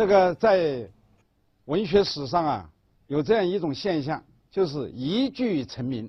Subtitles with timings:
[0.00, 0.88] 这个在
[1.66, 2.70] 文学史上啊，
[3.06, 6.08] 有这样一种现象，就是一句成名，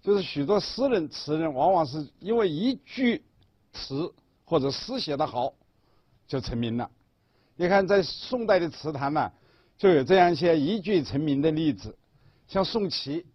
[0.00, 3.22] 就是许多诗人词人往往是因为一句
[3.74, 4.10] 词
[4.46, 5.52] 或者诗写得好，
[6.26, 6.90] 就成名了。
[7.56, 9.30] 你看，在宋代的词坛呢，
[9.76, 11.94] 就有这样一些一句成名的例子，
[12.48, 13.26] 像宋琦，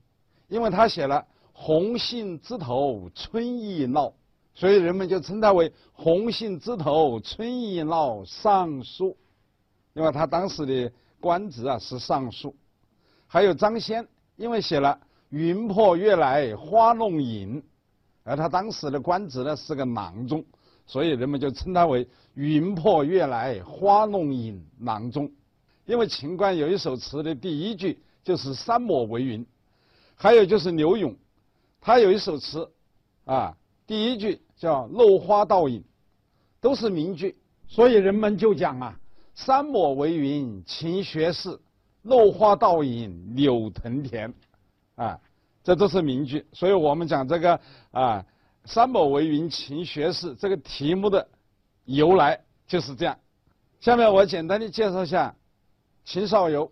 [0.48, 1.24] 因为他写了
[1.54, 4.12] “红杏枝头春意闹”，
[4.56, 9.16] 所以人们就称他为“红杏枝头春意闹尚书”，
[9.96, 10.92] 因为他当时的。
[11.18, 12.56] 官职啊是尚书，
[13.26, 15.00] 还有张先，因为写了
[15.32, 17.64] “云破月来花弄影”，
[18.24, 20.46] 而他当时的官职呢是个郎中，
[20.86, 25.32] 所以人们就称他为“云破月来花弄影郎中”。
[25.88, 29.44] 因为秦观有一首词的第一句就是“山抹为云”，
[30.14, 31.16] 还有就是刘永，
[31.82, 32.70] 他有一首词，
[33.24, 33.58] 啊，
[33.88, 35.84] 第一句叫“落花倒影”，
[36.62, 37.36] 都是名句，
[37.68, 39.00] 所以人们就讲啊。
[39.36, 41.60] 山抹为云勤学士，
[42.04, 44.34] 落花倒影柳藤田，
[44.96, 45.20] 啊，
[45.62, 46.46] 这都是名句。
[46.54, 47.60] 所以我们讲这个
[47.92, 48.26] 啊，
[48.64, 51.28] 山抹为云勤学士这个题目的
[51.84, 53.20] 由来就是这样。
[53.82, 55.36] 下面我简单的介绍一下
[56.06, 56.72] 秦少游、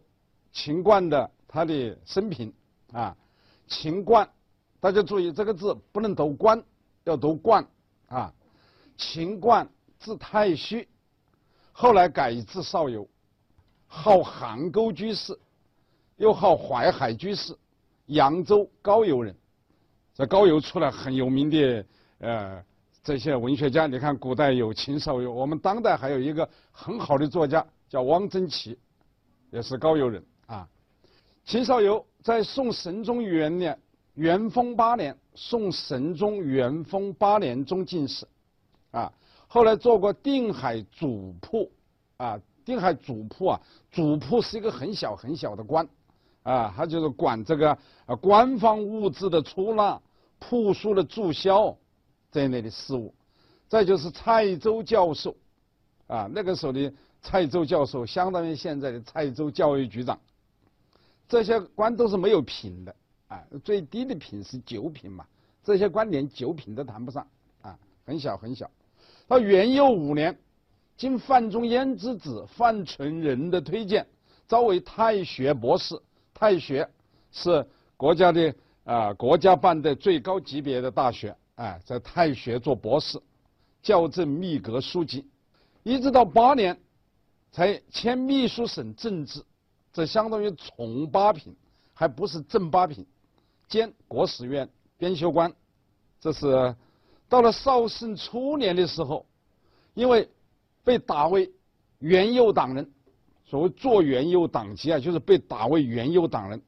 [0.54, 2.52] 秦观的他的生平
[2.94, 3.16] 啊。
[3.68, 4.28] 秦观，
[4.80, 6.64] 大家注意这个字不能读观，
[7.04, 7.68] 要读观
[8.08, 8.34] 啊。
[8.98, 9.68] 秦观
[10.00, 10.88] 字太虚。
[11.76, 13.06] 后来改字少游，
[13.88, 15.38] 号邗沟居士，
[16.18, 17.58] 又号淮海居士，
[18.06, 19.36] 扬州高邮人。
[20.14, 21.86] 在高邮出来很有名的
[22.20, 22.64] 呃
[23.04, 28.78] 这些文学家，你看古代有秦少游，我们当代还有一个很好的作家叫汪曾祺，
[29.50, 30.70] 也是高邮人啊。
[31.44, 33.78] 秦少游在宋神宗元年
[34.14, 38.28] 元丰八年，宋神宗元丰八年中进士，
[38.92, 39.12] 啊。
[39.54, 41.72] 后来做过定海主簿，
[42.18, 45.88] 啊，定海主簿啊，主簿是一个很小很小的官，
[46.42, 47.70] 啊，他就是管这个
[48.08, 50.02] 啊官方物资的出纳、
[50.40, 51.78] 铺书的注销
[52.32, 53.14] 这一类的事务。
[53.70, 55.36] 再就是蔡州教授，
[56.08, 56.92] 啊，那个时候的
[57.22, 60.20] 蔡州教授相当于现在的蔡州教育局长。
[61.30, 62.96] 这些官都是没有品的，
[63.28, 65.24] 啊，最低的品是九品嘛，
[65.64, 67.28] 这些官连九品都谈不上，
[67.62, 68.68] 啊，很小很小。
[69.28, 70.38] 到元佑五年，
[70.98, 74.06] 经范仲淹之子范纯仁的推荐，
[74.48, 76.00] 招为太学博士。
[76.34, 76.88] 太学
[77.32, 78.54] 是国家的
[78.84, 81.36] 啊，国家办的最高级别的大学。
[81.56, 83.20] 哎，在太学做博士，
[83.82, 85.26] 校正秘阁书籍，
[85.84, 86.78] 一直到八年，
[87.52, 89.42] 才迁秘书省正制，
[89.94, 91.56] 这相当于从八品，
[91.94, 93.06] 还不是正八品，
[93.68, 94.68] 兼国史院
[94.98, 95.52] 编修官。
[96.20, 96.76] 这是。
[97.34, 99.26] 到了绍圣初年的时候，
[99.96, 100.30] 因为
[100.84, 101.52] 被打为
[101.98, 102.88] 元佑党人，
[103.44, 106.62] 所谓做元佑党籍啊，就是被打为元佑党人，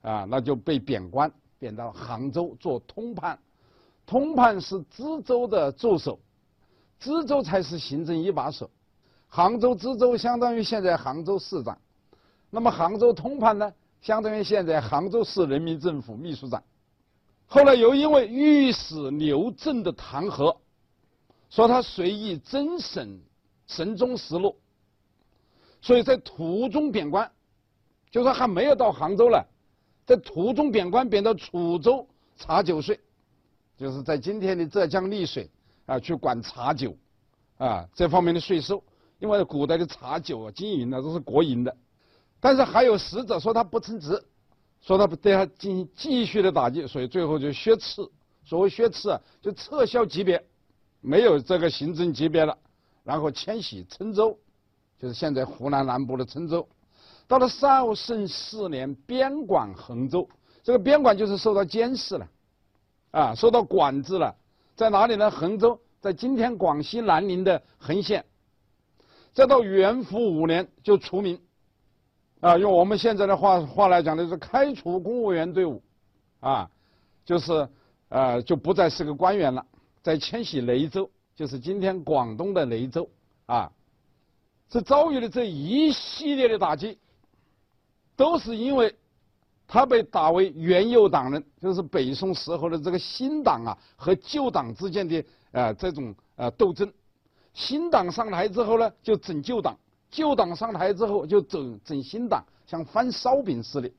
[0.00, 3.38] 啊，那就被贬官，贬到杭州做通判。
[4.06, 6.18] 通判是知州的助手，
[6.98, 8.70] 知州才是行政一把手。
[9.28, 11.76] 杭州知州相当于现在杭州市长，
[12.48, 16.62] 那么杭州通判呢，相当于现在杭州市人民政府秘书长。
[17.48, 20.56] 后来又因为御史刘正的弹劾，
[21.48, 23.20] 说他随意征审
[23.66, 24.56] 神宗实录，
[25.80, 27.30] 所以在途中贬官，
[28.10, 29.38] 就说还没有到杭州呢，
[30.04, 32.06] 在途中贬官贬到楚州
[32.36, 32.98] 查酒税，
[33.78, 35.48] 就是在今天的浙江丽水
[35.86, 36.96] 啊去管茶酒，
[37.58, 38.82] 啊这方面的税收，
[39.20, 41.76] 因为古代的茶酒啊经营呢都是国营的，
[42.40, 44.20] 但是还有使者说他不称职。
[44.80, 48.08] 说他对他进行继续的打击，所以最后就削斥。
[48.44, 50.44] 所谓削斥啊，就撤销级别，
[51.00, 52.56] 没有这个行政级别了，
[53.02, 54.38] 然后迁徙郴州，
[54.98, 56.68] 就是现在湖南南部的郴州。
[57.26, 60.28] 到了绍圣四年，边管衡州，
[60.62, 62.28] 这个边管就是受到监视了，
[63.10, 64.32] 啊，受到管制了，
[64.76, 65.28] 在哪里呢？
[65.28, 68.24] 衡州在今天广西南宁的衡县。
[69.32, 71.40] 再到元符五年就除名。
[72.40, 75.82] 啊，用我们现在的话话来讲，就是开除公务员队伍，
[76.40, 76.70] 啊，
[77.24, 77.66] 就是
[78.08, 79.64] 呃，就不再是个官员了，
[80.02, 83.08] 在迁徙雷州，就是今天广东的雷州，
[83.46, 83.72] 啊，
[84.68, 86.98] 这遭遇的这一系列的打击，
[88.14, 88.94] 都是因为
[89.66, 96.92] 他被打为元佑党人，就是北宋时候的这个新党啊和旧党之间的呃这种呃斗争，
[97.54, 99.76] 新党上台之后呢，就整旧党。
[100.10, 103.90] 旧党上台之后，就整整新党，像翻烧饼似的。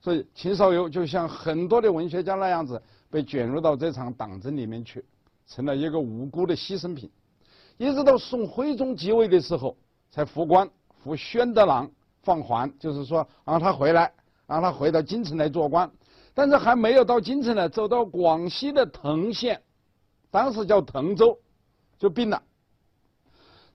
[0.00, 2.80] 所以秦少游就像很多的文学家那样子，
[3.10, 5.04] 被卷入到这场党争里面去，
[5.46, 7.10] 成了一个无辜的牺牲品。
[7.76, 9.76] 一直到宋徽宗即位的时候，
[10.10, 10.68] 才复官，
[11.02, 11.90] 父宣德郎
[12.22, 14.12] 放还，就是说让他回来，
[14.46, 15.90] 让他回到京城来做官。
[16.34, 19.60] 但是还没有到京城呢，走到广西的藤县，
[20.30, 21.38] 当时叫藤州，
[21.98, 22.42] 就病了。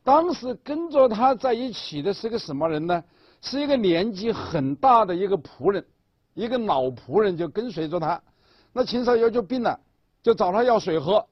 [0.04, 3.04] 当时跟着他在一起的是个什么人呢？
[3.42, 5.84] 是一个年纪很大的一个仆人，
[6.34, 8.22] 一个老仆人就跟随着他。
[8.74, 9.80] 那秦少游就病了，
[10.24, 11.26] 就找他要水喝。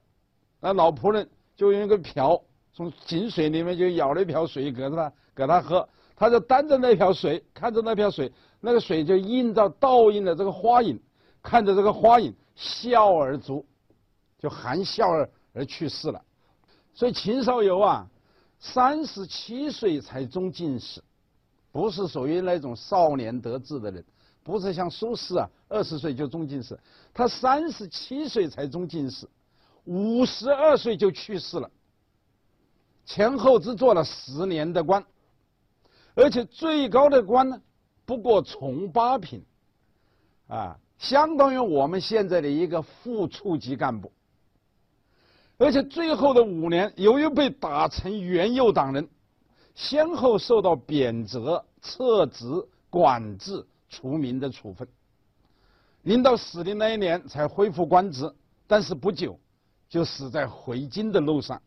[0.60, 2.39] 那老仆人就用一个瓢
[2.74, 5.88] 从井水里面就舀了一瓢水给他，给他喝。
[6.15, 11.00] 他就担着那瓢水，看着那瓢水，那个水就映照倒映的这个花影，
[11.42, 13.65] 看着这个花影笑而足，
[14.38, 16.22] 就含笑而而去世了。
[16.94, 18.07] 所以秦少游啊。
[18.60, 21.02] 三十七岁才中进士，
[21.72, 24.04] 不是属于那种少年得志的人，
[24.44, 26.78] 不是像苏轼啊，二十岁就中进士，
[27.14, 29.28] 他三十七岁才中进士，
[29.86, 31.72] 五十二岁就去世了，
[33.06, 35.04] 前后只做了十年的官，
[36.14, 37.62] 而且最高的官呢，
[38.06, 39.42] 不过从八品，
[40.48, 44.12] 啊，相当于我们现在的一个副处级干部。
[45.60, 49.08] 而且最后的五年，由于被打成元右党人，
[49.76, 52.46] 先后受到贬谪、撤职、
[52.90, 54.88] 管制、除名的处分。
[56.04, 58.34] 临到死的那一年才恢复官职，
[58.68, 59.38] 但是不久
[59.90, 61.62] 就死在回京的路上。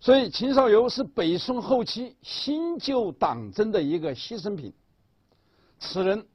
[0.00, 4.72] 所以秦少游是北宋后期新旧党争的一个牺牲品。
[5.78, 6.26] 此人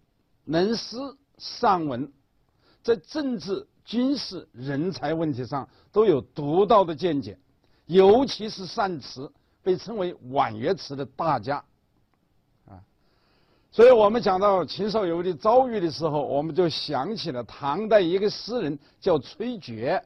[0.46, 0.96] 能诗
[1.38, 2.10] 善文，
[2.85, 3.67] 在政治。
[3.87, 7.37] 军事、人才问题上都有独到的见解，
[7.85, 11.63] 尤其是善词，被称为婉约词的大家，
[12.67, 12.81] 啊，
[13.71, 20.01] 所以我们讲到秦少游的遭遇的时候，我们就想起了唐代一个诗人叫崔珏，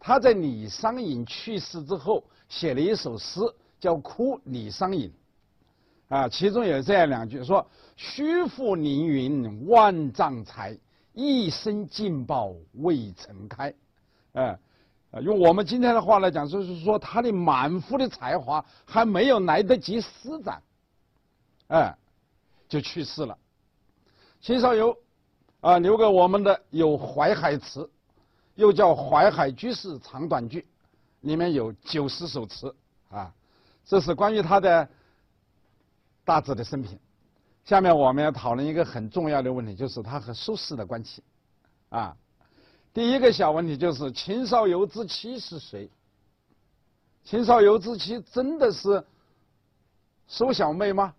[0.00, 3.42] 他在李商隐去世之后写了一首诗，
[3.78, 5.12] 叫《哭李商隐》，
[6.16, 10.74] 啊，其中有这样两句说：“虚负凌云万丈才。”
[11.18, 13.74] 一生劲爆未曾开，
[14.34, 14.56] 哎，
[15.20, 20.62] 用我们今天的话来讲，就是说他的满腹的才华还没有来得及施展，
[21.66, 21.92] 哎，
[22.68, 23.36] 就去世了。
[24.40, 24.96] 秦少游
[25.60, 27.80] 啊，留给我们的有《淮海词》，
[28.54, 30.60] 又叫《淮海居士长短句》，
[31.22, 32.72] 里面有九十首词
[33.10, 33.34] 啊，
[33.84, 34.88] 这是关于他的
[36.24, 36.96] 大致的生平。
[37.68, 41.22] 下面我们要讨论一个很重要的问题，就是他和苏轼的关系，
[41.90, 42.16] 啊，
[42.94, 45.90] 第一个小问题就是秦少游之妻是谁？
[47.24, 49.04] 秦少游之妻真的是
[50.26, 51.14] 苏小妹吗？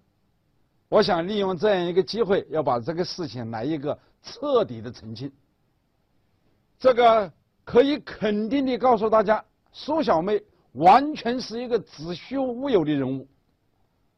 [0.87, 5.31] 我想利用这样一个机会，要把这个事情来一个彻底的澄清。
[6.79, 7.31] 这个
[7.63, 10.41] 可以肯定的告诉大家，苏小妹
[10.71, 13.27] 完全是一个子虚乌有的人物，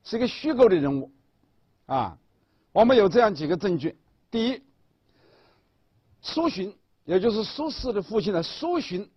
[0.06, 1.12] 是一个虚构的人物，
[1.88, 2.18] 啊。
[2.74, 3.98] 我们有这样几个证据：
[4.30, 4.62] 第一，
[6.22, 6.74] 苏洵，
[7.04, 9.10] 也就是苏轼的父亲呢，苏洵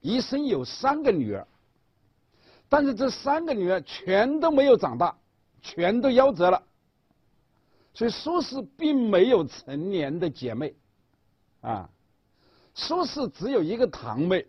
[0.00, 1.46] 一生有三个女儿，
[2.68, 5.16] 但是这三个女儿全都没有长大，
[5.62, 6.62] 全都夭折了，
[7.94, 10.74] 所以苏轼并没有成年的姐妹，
[11.62, 11.88] 啊，
[12.74, 14.46] 苏轼只有一个堂妹，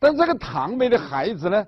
[0.00, 1.66] 但这个堂妹的孩子呢，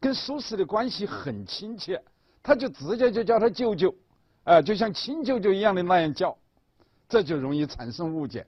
[0.00, 2.02] 跟苏轼的关系很亲切，
[2.42, 3.94] 他就直接就叫他舅舅。
[4.44, 6.36] 啊，就像亲舅舅一样的那样叫，
[7.08, 8.44] 这就容易产生误解，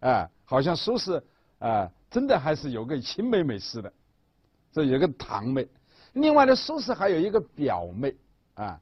[0.00, 1.20] 啊，好像苏轼
[1.58, 3.92] 啊，真的还是有个亲妹妹似的，
[4.72, 5.68] 这有个堂妹。
[6.14, 8.14] 另外呢，苏轼还有一个表妹，
[8.54, 8.80] 啊，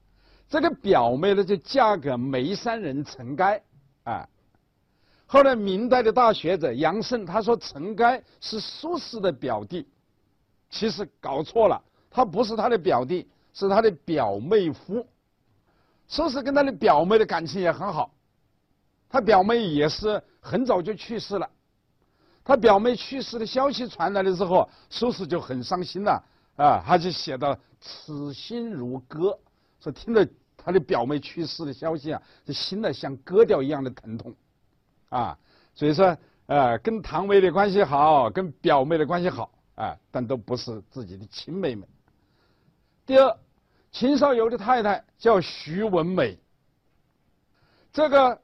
[0.49, 3.61] 这个表妹呢就嫁给眉山人陈该，
[4.05, 4.29] 啊，
[5.27, 9.89] 后来明代的大学者杨慎他说陈该是苏轼的表弟，
[10.71, 15.05] 其实搞错了，他不是他的表弟，是他的表妹夫。
[16.13, 18.13] 苏轼跟他的表妹的感情也很好，
[19.09, 21.49] 他表妹也是很早就去世了。
[22.45, 26.23] 他表妹去世的消息传来的时候，苏轼就很伤心了
[26.57, 29.39] 啊，他就写到“此心如割”，
[29.81, 30.23] 说听了
[30.55, 34.35] 他的表妹去世的消息啊，这心呢像割掉一样的疼痛，
[35.09, 35.39] 啊，
[35.75, 36.15] 所以说
[36.45, 41.87] 呃，跟堂妹的关系好，跟表妹的关系好啊，但都不是自己的亲妹妹。
[43.07, 43.35] 第二。
[43.93, 46.39] 秦少游的太太叫徐文美。
[47.93, 48.41] 这个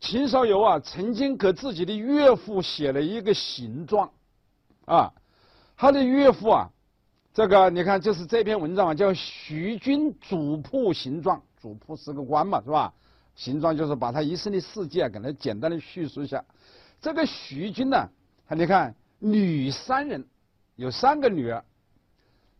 [0.00, 4.10] 秦少游啊，曾经给自己的岳父写了一个形状，
[4.86, 5.12] 啊，
[5.76, 6.68] 他的岳父啊，
[7.32, 12.92] 这个你看，就是这篇文章啊，叫《徐君主仆形状》，主仆是个官嘛，是吧？
[13.36, 16.44] 形状就是把他一生的事迹啊，给他简单的叙述一下。
[17.00, 18.08] 这个徐君呢，
[18.48, 20.26] 你看女三人，
[20.74, 21.64] 有三个女儿。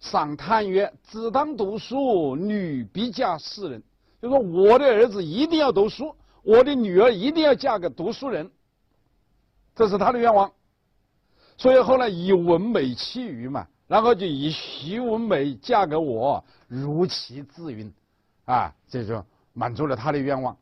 [0.01, 3.83] 赏叹曰：“子当读书，女必嫁士人。”
[4.21, 8.51] 就说我的儿子一定要读书，我的女儿一定要嫁个读书人，
[9.75, 10.51] 这是他的愿望。
[11.57, 17.93] 所以后来以文美弃于嘛，然后就以徐文美嫁给我，如其自云，
[18.47, 20.57] 啊，这就满足了他的愿望，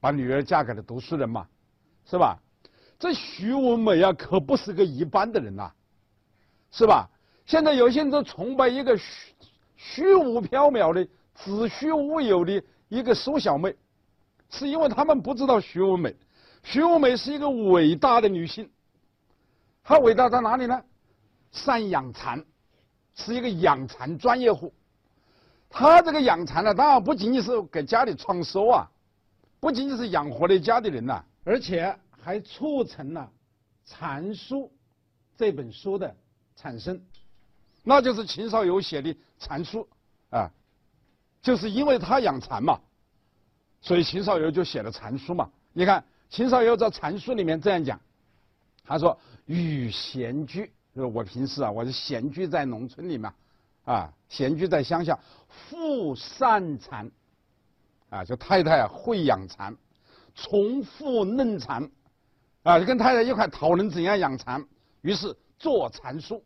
[0.00, 1.46] 把女儿嫁给了读书人嘛，
[2.06, 2.38] 是吧？
[2.98, 5.72] 这徐文美啊，可不是个一般的人呐，
[6.70, 7.10] 是吧？
[7.46, 9.34] 现在有些人都崇拜一个虚
[9.76, 12.62] 虚无缥缈的、子虚乌有的。
[12.88, 13.74] 一个苏小妹，
[14.50, 16.14] 是因为他们不知道徐文美。
[16.62, 18.70] 徐文美是一个伟大的女性，
[19.82, 20.78] 她伟大在哪里呢？
[21.52, 22.44] 善养蚕，
[23.14, 24.74] 是一个养蚕专业户。
[25.70, 28.90] 她这个养蚕呢，当然不仅仅是给家里创收啊，
[29.58, 33.22] 不仅仅是养活了家的人呐，而且还促成了
[33.90, 34.64] 《蚕书》
[35.34, 36.14] 这本书的
[36.56, 37.00] 产生，
[37.82, 39.88] 那就是秦少游写的《蚕书》
[40.36, 40.50] 啊。
[41.42, 42.78] 就是因为他养蚕嘛，
[43.80, 45.50] 所以秦少游就写了蚕书嘛。
[45.72, 48.00] 你看秦少游在蚕书里面这样讲，
[48.84, 53.32] 他说：“与闲居，就是我平时啊，我是闲居在农村里面，
[53.84, 57.10] 啊，闲居在乡下，妇善蚕，
[58.08, 59.76] 啊，就太太会养蚕，
[60.36, 61.90] 从父嫩蚕，
[62.62, 64.64] 啊，就跟太太一块讨论怎样养蚕，
[65.00, 66.40] 于是做蚕书。”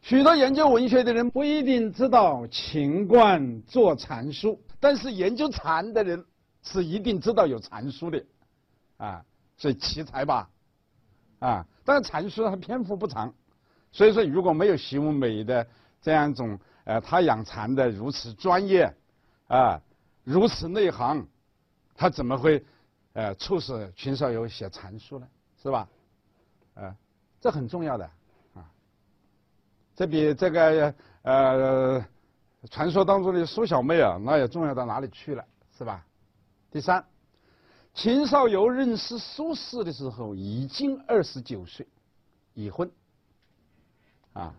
[0.00, 6.24] 许多研究文学的人不一定知道秦观做蚕书，但是研究蚕的人
[6.62, 8.24] 是一定知道有蚕书的，
[8.96, 9.24] 啊，
[9.56, 10.48] 所以奇才吧，
[11.40, 13.34] 啊，但是蚕书它篇幅不长，
[13.92, 15.66] 所以说如果没有徐文美的
[16.00, 18.94] 这样一种呃，他养蚕的如此专业，
[19.48, 19.78] 啊，
[20.24, 21.26] 如此内行，
[21.94, 22.64] 他怎么会
[23.12, 25.28] 呃促使秦少游写蚕书呢？
[25.62, 25.88] 是吧？
[26.74, 26.96] 啊，
[27.40, 28.08] 这很重要的。
[29.98, 32.06] 这比这个呃
[32.70, 35.44] 传说当中的苏小妹啊，那也重要到哪里去了，
[35.76, 36.06] 是吧？
[36.70, 37.04] 第三，
[37.94, 41.84] 秦少游认识苏轼的时候已经二十九岁，
[42.54, 42.88] 已婚。
[44.34, 44.54] 啊，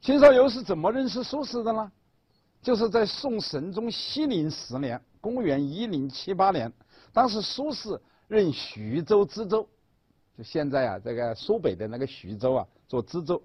[0.00, 1.92] 秦少游是怎么认识苏轼的呢？
[2.60, 6.72] 就是在宋神宗熙宁十年（公元一零七八年），
[7.14, 9.68] 当时苏轼任徐州知州，
[10.36, 13.40] 就现在啊这个苏北的那个徐州啊做知州。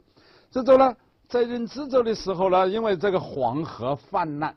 [0.50, 0.96] 知州呢，
[1.28, 4.56] 在任知州的时候呢，因为这个黄河泛滥，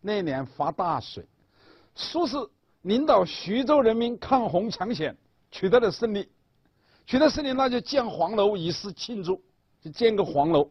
[0.00, 1.24] 那年发大水，
[1.94, 2.48] 苏轼
[2.82, 5.16] 领导徐州人民抗洪抢险，
[5.50, 6.28] 取得了胜利，
[7.06, 9.42] 取得胜利那就建黄楼以示庆祝，
[9.80, 10.68] 就建个黄楼，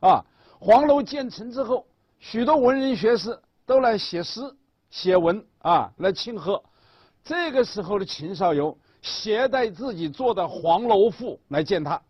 [0.00, 0.24] 啊，
[0.58, 1.86] 黄楼建成之后，
[2.18, 4.40] 许多文人学士都来写诗
[4.90, 6.62] 写文啊来庆贺，
[7.22, 12.00] 这个时候的秦少游携带自己做的黄楼赋来见他。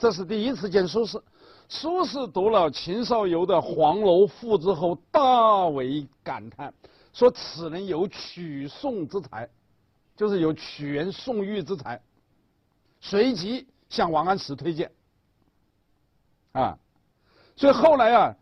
[0.00, 1.20] 这是第一次见苏轼，
[1.68, 6.72] 苏轼读了秦少游的《黄楼赋》之后，大为感叹，
[7.12, 9.46] 说此人有曲宋之才，
[10.16, 12.00] 就是有曲言宋玉之才。
[12.98, 14.90] 随即向王安石推荐，
[16.52, 16.78] 啊，
[17.54, 18.34] 所以后来啊，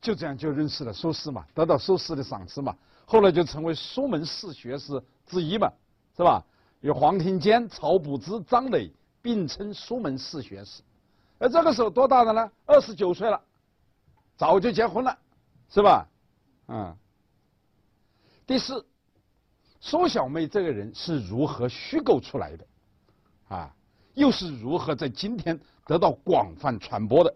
[0.00, 2.72] 就这样就认识了苏轼嘛，得到苏轼的赏识嘛，
[3.04, 5.68] 后来就成为苏门四学士之一嘛，
[6.16, 6.40] 是吧？
[6.82, 8.92] 有黄庭坚、曹补之、张磊。
[9.24, 10.82] 并称苏门四学士，
[11.38, 12.52] 而这个时候多大的呢？
[12.66, 13.40] 二十九岁了，
[14.36, 15.18] 早就结婚了，
[15.70, 16.06] 是吧？
[16.68, 16.94] 嗯。
[18.46, 18.84] 第四，
[19.80, 22.66] 苏小妹这个人是如何虚构出来的？
[23.48, 23.74] 啊，
[24.12, 27.34] 又是如何在今天得到广泛传播的？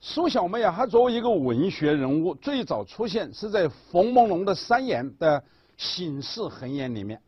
[0.00, 5.40] 苏小妹啊，她作为一个文学人物，最早出现是在冯梦龙的《三言》的
[5.76, 7.22] 《醒世恒言》里面，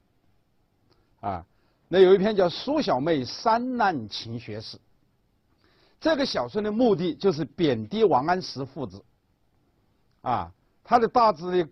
[1.21, 1.47] 啊。
[1.95, 4.77] 那有一篇叫《苏小妹三难秦学士》，
[6.01, 9.01] 这个小说的目的就是贬低王安石父子。
[10.23, 11.69] 啊，他的大致的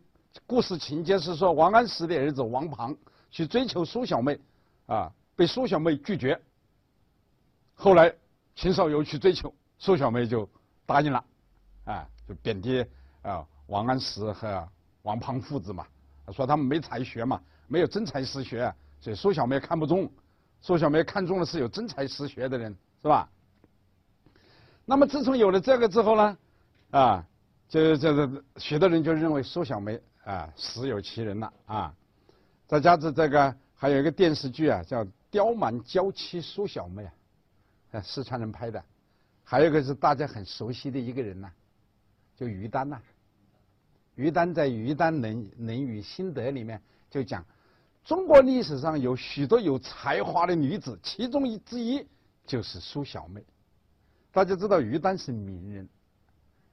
[0.47, 2.97] 故事情节是说，王安石的儿子王庞
[3.33, 4.39] 去追求苏小妹，
[4.87, 6.41] 啊，被苏小妹拒绝。
[7.75, 8.15] 后来
[8.55, 10.49] 秦少游去追求苏小妹，就
[10.87, 11.25] 答应了，
[11.87, 12.87] 啊，就贬低
[13.23, 14.69] 啊王安石和
[15.03, 15.85] 王庞父子嘛，
[16.33, 18.73] 说他们没才学嘛，没有真才实学。
[19.03, 20.09] 所以苏小妹看不中，
[20.61, 23.29] 苏小妹看中的是有真才实学的人，是吧？
[24.85, 26.39] 那么自从有了这个之后呢，
[26.93, 27.27] 啊，
[27.69, 31.93] 就就是许多人就认为苏小妹啊实有其人了啊。
[32.69, 37.03] 再加之这个还有一个电视剧啊，叫《刁蛮娇妻苏小妹》
[37.99, 38.81] 啊，四川人拍的。
[39.43, 41.51] 还有一个是大家很熟悉的一个人呢，
[42.37, 43.03] 就于丹呐。
[44.15, 46.81] 于丹在《于丹论论语心得》里面
[47.11, 47.45] 就讲。
[48.05, 52.05] 中国历史上有许多有才华的女子，其中一之一
[52.45, 53.45] 就是苏小妹。
[54.33, 55.89] 大家知道于丹是名人，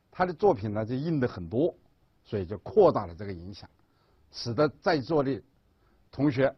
[0.10, 1.76] 他的作品呢就印的很多，
[2.24, 3.70] 所以就扩大了这个影响，
[4.32, 5.42] 使得在座的
[6.12, 6.56] 同学，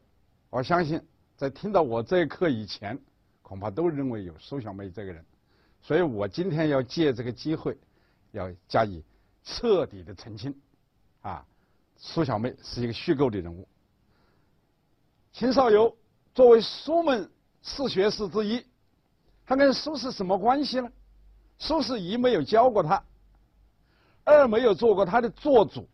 [0.50, 1.02] 我相信
[1.36, 2.98] 在听到我这一课以前，
[3.42, 5.26] 恐怕都认为有苏小妹这个人，
[5.82, 7.78] 所以我今天要借这个机会，
[8.32, 9.04] 要加以
[9.44, 10.56] 彻底的澄清，
[11.22, 11.46] 啊，
[11.98, 13.68] 苏小妹是一个虚构的人物。
[15.34, 15.96] 秦少游
[16.36, 17.30] 作为苏门
[17.62, 18.66] 四学士之一，
[19.46, 20.90] 他跟苏轼什么关系呢？
[21.58, 23.04] 苏轼一没有教过他，
[24.24, 25.88] 二没有做过他的做主，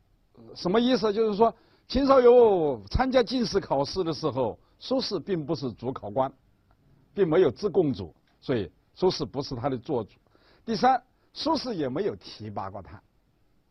[0.55, 1.13] 什么意思？
[1.13, 1.53] 就是说
[1.87, 6.31] 秦少游参加进士考试的时候，苏轼并不是主考官，
[7.13, 10.11] 并没有自贡主，所以苏轼不是他的做主。
[10.65, 11.01] 第三，
[11.33, 13.01] 苏轼也没有提拔过他，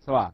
[0.05, 0.33] 是吧？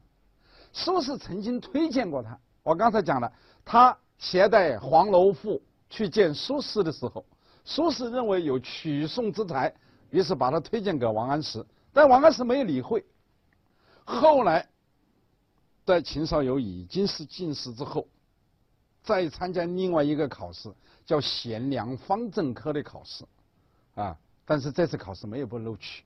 [0.73, 3.33] 苏轼曾经推荐过他，我刚才讲了，
[3.65, 3.97] 他。
[4.23, 7.25] 携带黄楼赋去见苏轼的时候，
[7.65, 9.71] 苏轼认为有曲宋之才，
[10.11, 13.03] 于是把他推荐给王安石，但王安石没有理会。
[14.05, 14.65] 后来，
[15.85, 18.07] 在秦少游已经是进士之后，
[19.03, 20.73] 再参加另外一个考试，
[21.05, 23.25] 叫贤良方正科的考试，
[23.95, 26.03] 啊，但是这次考试没有被录取，